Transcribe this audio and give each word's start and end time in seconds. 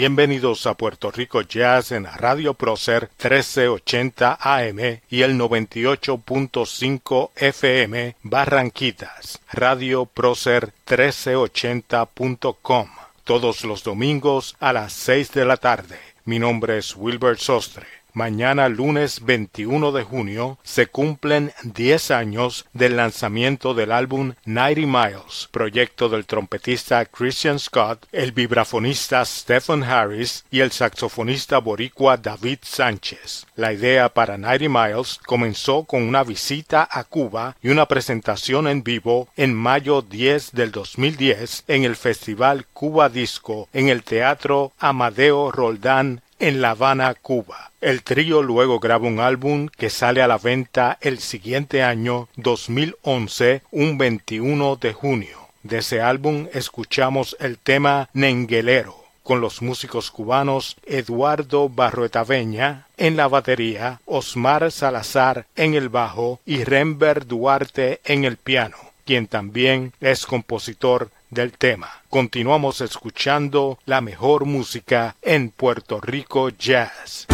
Bienvenidos 0.00 0.64
a 0.66 0.72
Puerto 0.72 1.10
Rico 1.10 1.42
Jazz 1.42 1.92
en 1.92 2.06
Radio 2.06 2.54
Procer 2.54 3.10
1380 3.22 4.38
AM 4.40 4.78
y 5.10 5.20
el 5.20 5.38
98.5 5.38 7.30
FM 7.36 8.16
Barranquitas, 8.22 9.42
Radio 9.52 10.06
Procer 10.06 10.72
1380.com, 10.86 12.88
todos 13.24 13.64
los 13.64 13.84
domingos 13.84 14.56
a 14.58 14.72
las 14.72 14.94
6 14.94 15.32
de 15.32 15.44
la 15.44 15.58
tarde. 15.58 15.98
Mi 16.24 16.38
nombre 16.38 16.78
es 16.78 16.96
Wilbert 16.96 17.38
Sostre. 17.38 17.99
Mañana 18.12 18.68
lunes 18.68 19.24
21 19.24 19.92
de 19.92 20.02
junio 20.02 20.58
se 20.62 20.86
cumplen 20.86 21.52
10 21.62 22.10
años 22.10 22.66
del 22.72 22.96
lanzamiento 22.96 23.74
del 23.74 23.92
álbum 23.92 24.34
90 24.44 24.80
Miles, 24.80 25.48
proyecto 25.50 26.08
del 26.08 26.26
trompetista 26.26 27.04
Christian 27.06 27.58
Scott, 27.58 28.06
el 28.12 28.32
vibrafonista 28.32 29.24
Stephen 29.24 29.84
Harris 29.84 30.44
y 30.50 30.60
el 30.60 30.72
saxofonista 30.72 31.58
boricua 31.58 32.16
David 32.16 32.58
Sánchez. 32.62 33.46
La 33.56 33.72
idea 33.72 34.08
para 34.08 34.38
90 34.38 34.68
Miles 34.68 35.20
comenzó 35.24 35.84
con 35.84 36.02
una 36.02 36.24
visita 36.24 36.88
a 36.90 37.04
Cuba 37.04 37.56
y 37.62 37.68
una 37.68 37.86
presentación 37.86 38.66
en 38.68 38.82
vivo 38.82 39.28
en 39.36 39.54
mayo 39.54 40.02
10 40.02 40.52
del 40.52 40.72
2010 40.72 41.64
en 41.68 41.84
el 41.84 41.96
Festival 41.96 42.66
Cuba 42.72 43.08
Disco 43.08 43.68
en 43.72 43.88
el 43.88 44.02
Teatro 44.02 44.72
Amadeo 44.78 45.50
Roldán 45.52 46.22
en 46.40 46.60
La 46.60 46.70
Habana, 46.70 47.14
Cuba. 47.14 47.70
El 47.80 48.02
trío 48.02 48.42
luego 48.42 48.80
graba 48.80 49.06
un 49.06 49.20
álbum 49.20 49.68
que 49.68 49.90
sale 49.90 50.22
a 50.22 50.26
la 50.26 50.38
venta 50.38 50.98
el 51.00 51.20
siguiente 51.20 51.82
año 51.82 52.28
2011, 52.36 53.62
un 53.70 53.98
21 53.98 54.76
de 54.76 54.92
junio. 54.92 55.38
De 55.62 55.78
ese 55.78 56.00
álbum 56.00 56.48
escuchamos 56.52 57.36
el 57.38 57.58
tema 57.58 58.08
Nenguelero 58.14 59.00
con 59.22 59.40
los 59.40 59.62
músicos 59.62 60.10
cubanos 60.10 60.76
Eduardo 60.86 61.68
Barroetaveña 61.68 62.86
en 62.96 63.16
la 63.16 63.28
batería, 63.28 64.00
Osmar 64.04 64.72
Salazar 64.72 65.46
en 65.54 65.74
el 65.74 65.88
bajo 65.88 66.40
y 66.44 66.64
Rember 66.64 67.26
Duarte 67.26 68.00
en 68.04 68.24
el 68.24 68.38
piano, 68.38 68.76
quien 69.10 69.26
también 69.26 69.92
es 70.00 70.24
compositor 70.24 71.10
del 71.30 71.50
tema. 71.50 71.90
Continuamos 72.08 72.80
escuchando 72.80 73.80
la 73.84 74.00
mejor 74.00 74.44
música 74.44 75.16
en 75.20 75.50
Puerto 75.50 76.00
Rico 76.00 76.50
Jazz. 76.50 77.26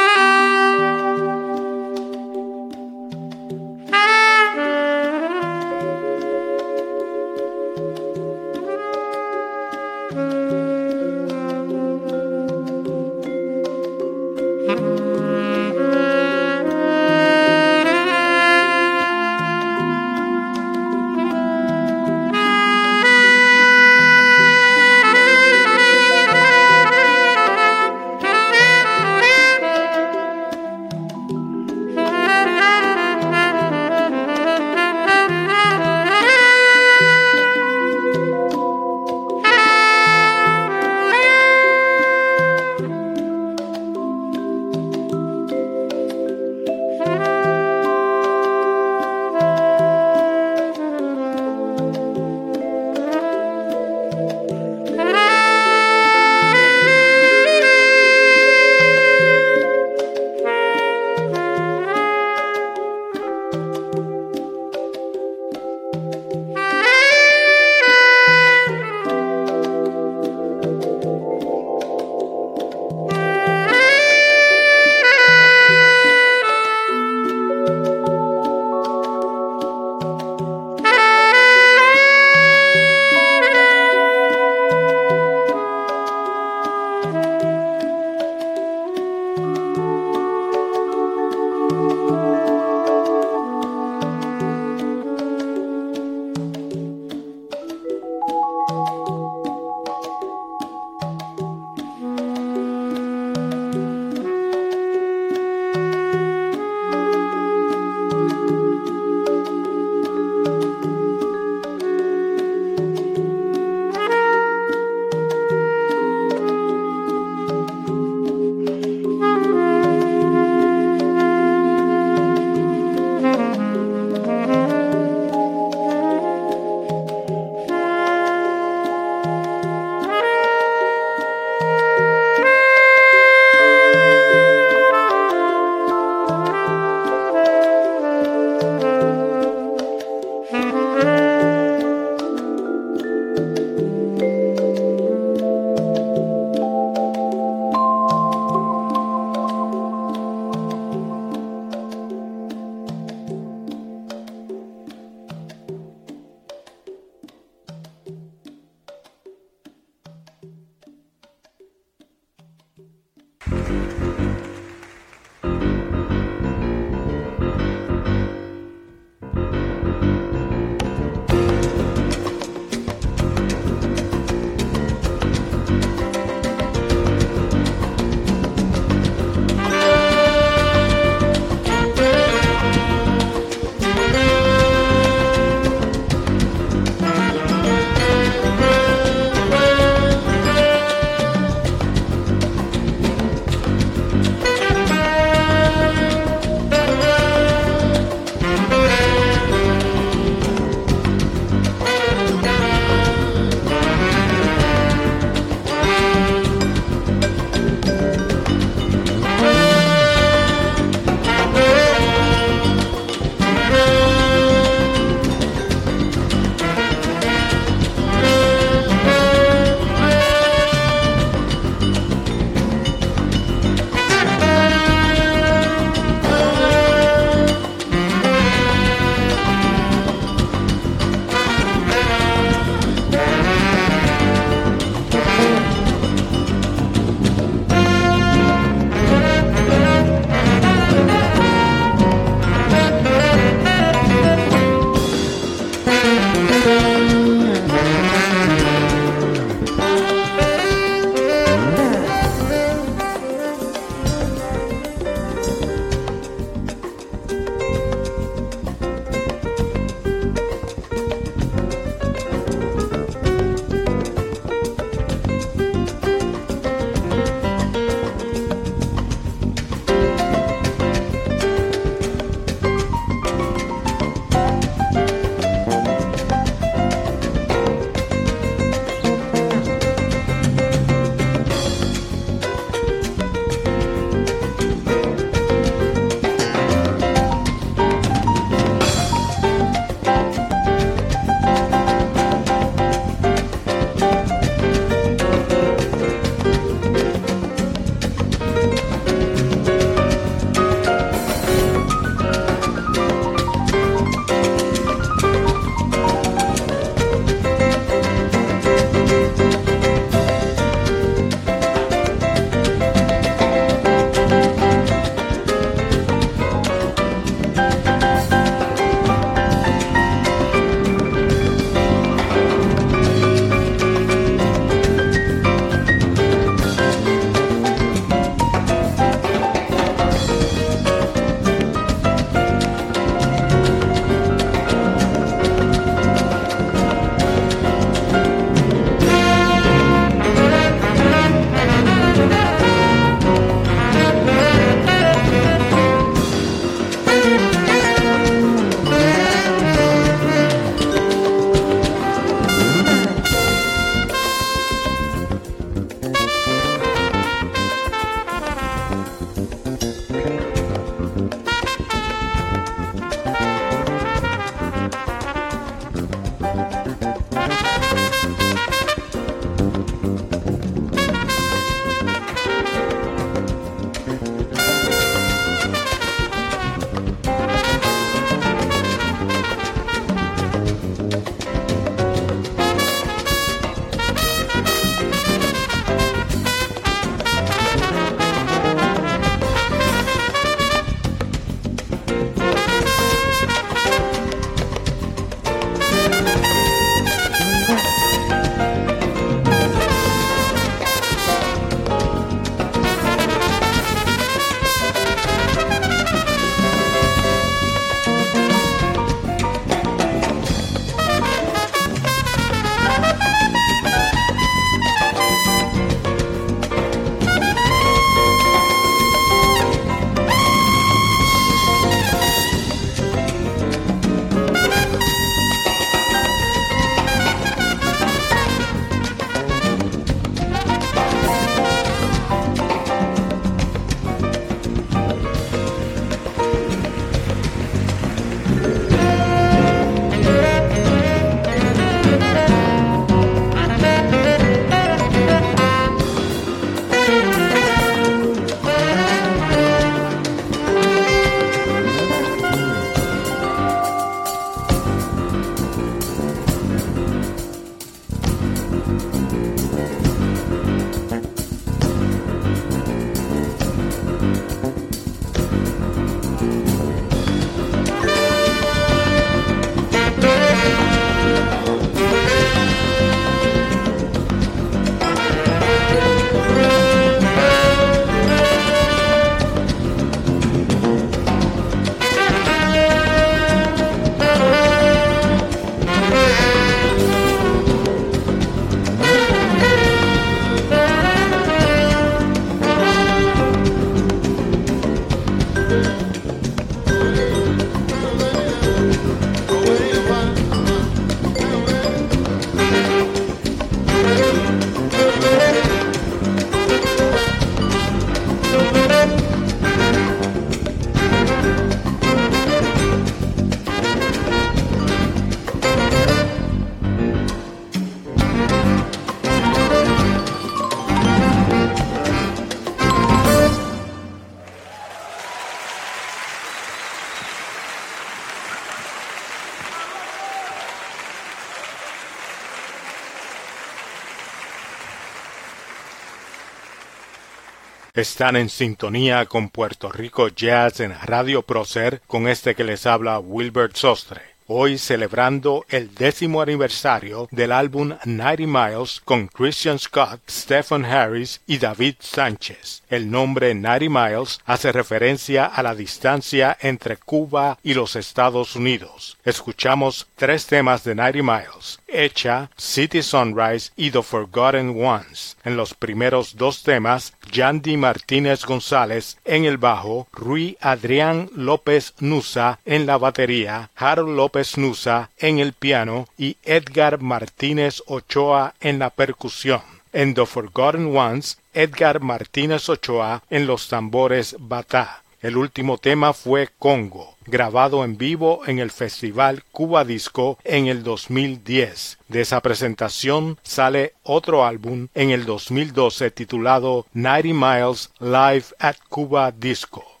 Están 538.01 538.35
en 538.35 538.49
sintonía 538.49 539.27
con 539.27 539.49
Puerto 539.49 539.91
Rico 539.91 540.27
Jazz 540.27 540.79
en 540.79 540.91
Radio 541.03 541.43
Procer 541.43 542.01
con 542.07 542.27
este 542.27 542.55
que 542.55 542.63
les 542.63 542.87
habla 542.87 543.19
Wilbert 543.19 543.75
Sostre. 543.75 544.21
Hoy 544.47 544.79
celebrando 544.79 545.65
el 545.69 545.93
décimo 545.95 546.41
aniversario 546.41 547.29
del 547.31 547.53
álbum 547.53 547.93
Ninety 548.03 548.47
Miles 548.47 549.01
con 549.05 549.27
Christian 549.27 549.79
Scott, 549.79 550.19
Stephen 550.29 550.83
Harris 550.83 551.39
y 551.47 551.57
David 551.57 551.95
Sánchez. 551.99 552.83
El 552.89 553.09
nombre 553.09 553.53
Ninety 553.53 553.87
Miles 553.87 554.41
hace 554.45 554.73
referencia 554.73 555.45
a 555.45 555.63
la 555.63 555.73
distancia 555.73 556.57
entre 556.59 556.97
Cuba 556.97 557.59
y 557.63 557.75
los 557.75 557.95
Estados 557.95 558.57
Unidos. 558.57 559.17
Escuchamos 559.23 560.07
tres 560.15 560.47
temas 560.47 560.83
de 560.83 560.95
Ninety 560.95 561.21
Miles. 561.21 561.79
Hecha, 561.87 562.49
City 562.57 563.01
Sunrise 563.01 563.71
y 563.77 563.91
The 563.91 564.01
Forgotten 564.01 564.83
Ones. 564.83 565.37
En 565.45 565.55
los 565.55 565.73
primeros 565.73 566.35
dos 566.35 566.63
temas, 566.63 567.13
Yandy 567.31 567.77
Martínez 567.77 568.45
González 568.45 569.17
en 569.25 569.45
el 569.45 569.57
bajo, 569.57 570.07
Rui 570.11 570.57
Adrián 570.59 571.29
López 571.35 571.93
Nusa 571.99 572.59
en 572.65 572.85
la 572.85 572.97
batería, 572.97 573.69
Harold 573.75 574.15
López 574.15 574.57
Nusa 574.57 575.09
en 575.17 575.39
el 575.39 575.53
piano 575.53 576.07
y 576.17 576.37
Edgar 576.43 577.01
Martínez 577.01 577.81
Ochoa 577.87 578.53
en 578.59 578.79
la 578.79 578.89
percusión. 578.89 579.61
En 579.93 580.13
The 580.13 580.25
Forgotten 580.25 580.95
Ones, 580.95 581.37
Edgar 581.53 582.01
Martínez 582.01 582.69
Ochoa 582.69 583.23
en 583.29 583.47
los 583.47 583.67
tambores 583.67 584.35
batá. 584.39 585.03
El 585.21 585.37
último 585.37 585.77
tema 585.77 586.13
fue 586.13 586.49
Congo, 586.57 587.15
grabado 587.31 587.83
en 587.83 587.97
vivo 587.97 588.41
en 588.45 588.59
el 588.59 588.69
Festival 588.69 589.43
Cuba 589.51 589.83
Disco 589.85 590.37
en 590.43 590.67
el 590.67 590.83
2010. 590.83 591.97
De 592.09 592.21
esa 592.21 592.41
presentación 592.41 593.39
sale 593.41 593.93
otro 594.03 594.45
álbum 594.45 594.89
en 594.93 595.09
el 595.09 595.25
2012 595.25 596.11
titulado 596.11 596.85
90 596.93 597.33
Miles 597.33 597.89
Live 597.99 598.45
at 598.59 598.75
Cuba 598.89 599.31
Disco. 599.31 600.00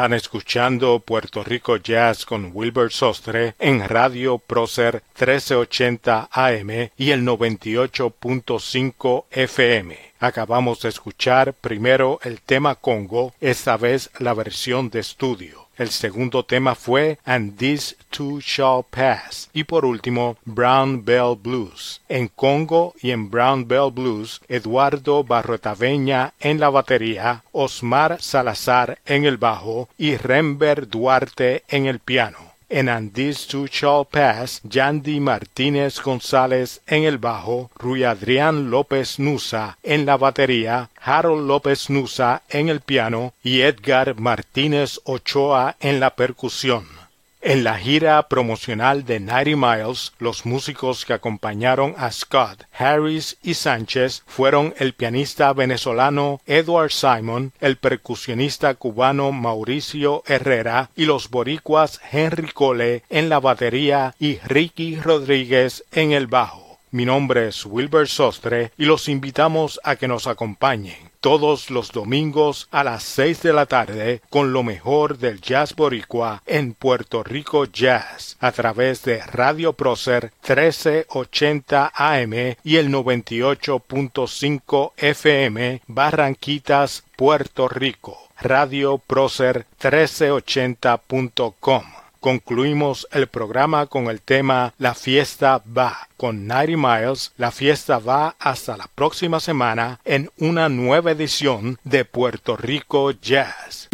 Están 0.00 0.14
escuchando 0.14 0.98
Puerto 1.00 1.44
Rico 1.44 1.76
Jazz 1.76 2.24
con 2.24 2.52
Wilbur 2.54 2.90
Sostre 2.90 3.54
en 3.58 3.86
Radio 3.86 4.38
Prócer 4.38 5.02
1380 5.08 6.30
AM 6.32 6.70
y 6.96 7.10
el 7.10 7.22
98.5 7.22 9.24
FM. 9.30 9.98
Acabamos 10.18 10.80
de 10.80 10.88
escuchar 10.88 11.52
primero 11.52 12.18
el 12.22 12.40
tema 12.40 12.76
Congo, 12.76 13.34
esta 13.42 13.76
vez 13.76 14.10
la 14.18 14.32
versión 14.32 14.88
de 14.88 15.00
estudio. 15.00 15.59
El 15.80 15.88
segundo 15.88 16.44
tema 16.44 16.74
fue 16.74 17.18
And 17.24 17.56
This 17.56 17.96
Too 18.10 18.40
Shall 18.42 18.84
Pass. 18.90 19.48
Y 19.54 19.64
por 19.64 19.86
último, 19.86 20.36
Brown 20.44 21.06
Bell 21.06 21.38
Blues. 21.42 22.02
En 22.06 22.28
Congo 22.28 22.92
y 23.00 23.12
en 23.12 23.30
Brown 23.30 23.66
Bell 23.66 23.90
Blues, 23.90 24.42
Eduardo 24.46 25.24
Barrotaveña 25.24 26.34
en 26.38 26.60
la 26.60 26.68
batería, 26.68 27.44
Osmar 27.52 28.20
Salazar 28.20 28.98
en 29.06 29.24
el 29.24 29.38
bajo 29.38 29.88
y 29.96 30.18
Rember 30.18 30.86
Duarte 30.86 31.64
en 31.68 31.86
el 31.86 31.98
piano 31.98 32.49
And 32.72 33.12
This 33.12 33.48
Too 33.48 33.66
Shall 33.66 34.04
Pass, 34.04 34.60
Yandy 34.62 35.18
Martínez 35.18 36.00
González 36.00 36.80
en 36.86 37.02
el 37.02 37.18
bajo, 37.18 37.70
Rui 37.76 38.04
Adrián 38.04 38.70
López 38.70 39.18
Nusa 39.18 39.76
en 39.82 40.06
la 40.06 40.16
batería, 40.16 40.88
Harold 41.02 41.48
López 41.48 41.90
Nusa 41.90 42.42
en 42.48 42.68
el 42.68 42.80
piano 42.80 43.34
y 43.42 43.62
Edgar 43.62 44.20
Martínez 44.20 45.00
Ochoa 45.04 45.76
en 45.80 45.98
la 45.98 46.10
percusión. 46.14 46.99
En 47.42 47.64
la 47.64 47.78
gira 47.78 48.28
promocional 48.28 49.06
de 49.06 49.18
90 49.18 49.56
Miles, 49.56 50.12
los 50.18 50.44
músicos 50.44 51.06
que 51.06 51.14
acompañaron 51.14 51.94
a 51.96 52.12
Scott, 52.12 52.64
Harris 52.70 53.38
y 53.42 53.54
Sánchez 53.54 54.24
fueron 54.26 54.74
el 54.78 54.92
pianista 54.92 55.50
venezolano 55.54 56.42
Edward 56.44 56.90
Simon, 56.90 57.54
el 57.60 57.78
percusionista 57.78 58.74
cubano 58.74 59.32
Mauricio 59.32 60.22
Herrera 60.26 60.90
y 60.94 61.06
los 61.06 61.30
boricuas 61.30 61.98
Henry 62.12 62.52
Cole 62.52 63.04
en 63.08 63.30
la 63.30 63.40
batería 63.40 64.14
y 64.18 64.36
Ricky 64.40 64.96
Rodríguez 64.96 65.82
en 65.92 66.12
el 66.12 66.26
bajo. 66.26 66.78
Mi 66.90 67.06
nombre 67.06 67.48
es 67.48 67.64
Wilbur 67.64 68.06
Sostre 68.06 68.72
y 68.76 68.84
los 68.84 69.08
invitamos 69.08 69.80
a 69.82 69.96
que 69.96 70.08
nos 70.08 70.26
acompañen 70.26 71.09
todos 71.20 71.70
los 71.70 71.92
domingos 71.92 72.68
a 72.70 72.84
las 72.84 73.02
seis 73.02 73.42
de 73.42 73.52
la 73.52 73.66
tarde 73.66 74.22
con 74.30 74.52
lo 74.52 74.62
mejor 74.62 75.18
del 75.18 75.40
jazz 75.40 75.74
boricua 75.76 76.42
en 76.46 76.72
Puerto 76.74 77.22
Rico 77.22 77.66
Jazz 77.66 78.36
a 78.40 78.50
través 78.52 79.02
de 79.04 79.18
Radio 79.26 79.74
Prócer 79.74 80.32
1380 80.42 81.92
AM 81.94 82.56
y 82.64 82.76
el 82.76 82.90
98.5 82.90 84.92
FM 84.96 85.82
Barranquitas, 85.86 87.04
Puerto 87.16 87.68
Rico. 87.68 88.16
Radio 88.40 88.98
Prócer 88.98 89.66
1380.com 89.80 91.99
concluimos 92.20 93.08
el 93.10 93.26
programa 93.26 93.86
con 93.86 94.06
el 94.06 94.20
tema 94.20 94.74
La 94.78 94.94
fiesta 94.94 95.62
va. 95.76 96.08
Con 96.16 96.46
90 96.46 96.76
Miles, 96.76 97.32
la 97.36 97.50
fiesta 97.50 97.98
va 97.98 98.36
hasta 98.38 98.76
la 98.76 98.88
próxima 98.94 99.40
semana 99.40 100.00
en 100.04 100.30
una 100.38 100.68
nueva 100.68 101.10
edición 101.12 101.78
de 101.82 102.04
Puerto 102.04 102.56
Rico 102.56 103.10
Jazz. 103.10 103.88